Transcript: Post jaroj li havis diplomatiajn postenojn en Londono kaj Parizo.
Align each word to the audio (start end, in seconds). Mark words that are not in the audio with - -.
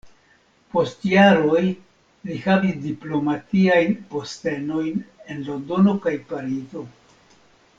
Post 0.75 1.03
jaroj 1.09 1.61
li 2.29 2.37
havis 2.45 2.79
diplomatiajn 2.85 3.93
postenojn 4.15 5.05
en 5.35 5.45
Londono 5.51 5.95
kaj 6.07 6.15
Parizo. 6.33 6.87